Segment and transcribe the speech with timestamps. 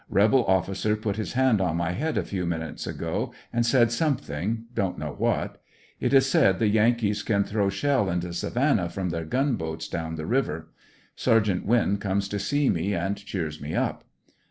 [0.09, 4.65] Rebel officer put his hand on my head a few minutes ago and said something;
[4.73, 5.61] don't know what.
[5.99, 10.25] It is said the Yankees can throw shell into Savannah from their gunboats down the
[10.25, 10.69] river.
[11.15, 14.03] Sergeant Winn comes to see me and cheers me up.